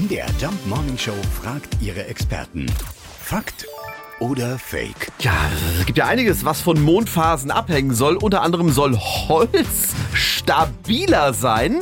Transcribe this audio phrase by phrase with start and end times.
[0.00, 1.12] MDR Jump Morning Show
[1.42, 2.64] fragt ihre Experten.
[3.22, 3.66] Fakt
[4.18, 5.12] oder Fake?
[5.18, 5.32] Ja,
[5.78, 8.16] es gibt ja einiges, was von Mondphasen abhängen soll.
[8.16, 11.80] Unter anderem soll Holz stabiler sein,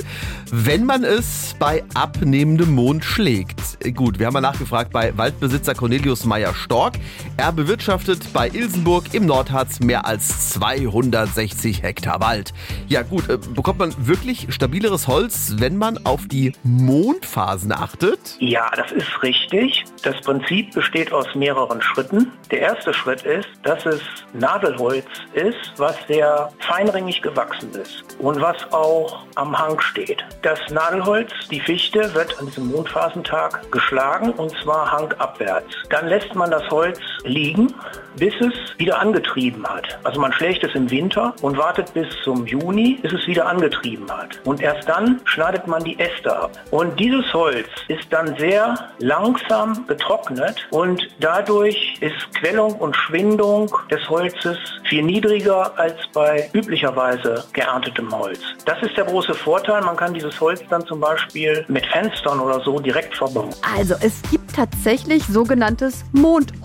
[0.50, 3.60] wenn man es bei abnehmendem Mond schlägt.
[3.94, 6.94] Gut, wir haben mal nachgefragt bei Waldbesitzer Cornelius Meyer-Stork.
[7.36, 12.52] Er bewirtschaftet bei Ilsenburg im Nordharz mehr als 260 Hektar Wald.
[12.86, 18.36] Ja gut, äh, bekommt man wirklich stabileres Holz, wenn man auf die Mondphasen achtet?
[18.38, 19.84] Ja, das ist richtig.
[20.02, 22.32] Das Prinzip besteht aus mehreren Schritten.
[22.50, 24.00] Der erste Schritt ist, dass es
[24.32, 30.24] Nadelholz ist, was sehr feinringig gewachsen ist und was auch am Hang steht.
[30.42, 35.74] Das Nadelholz, die Fichte, wird an diesem Mondphasentag geschlagen und zwar hangabwärts.
[35.90, 37.74] Dann lässt man das Holz liegen,
[38.18, 39.98] bis es wieder angetrieben hat.
[40.04, 44.10] Also man schlägt es im Winter und wartet bis zum Juni, bis es wieder angetrieben
[44.10, 44.40] hat.
[44.44, 46.52] Und erst dann schneidet man die Äste ab.
[46.70, 54.08] Und dieses Holz ist dann sehr langsam getrocknet und dadurch ist Quellung und Schwindung des
[54.08, 58.40] Holzes viel niedriger als bei üblicherweise geerntetem Holz.
[58.64, 59.82] Das ist der große Vorteil.
[59.82, 63.54] Man kann dieses Holz dann zum Beispiel mit Fenstern oder so direkt verbauen.
[63.76, 66.04] Also es gibt tatsächlich sogenanntes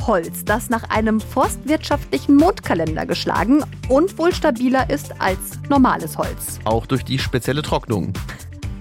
[0.03, 6.59] Mondholz, das nach einem forstwirtschaftlichen Mondkalender geschlagen und wohl stabiler ist als normales Holz.
[6.65, 8.11] Auch durch die spezielle Trocknung.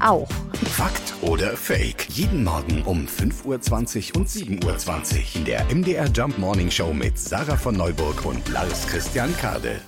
[0.01, 0.29] Auch.
[0.65, 2.09] Fakt oder Fake?
[2.11, 7.17] Jeden Morgen um 5.20 Uhr und 7.20 Uhr in der MDR Jump Morning Show mit
[7.17, 9.81] Sarah von Neuburg und Lars Christian Kade.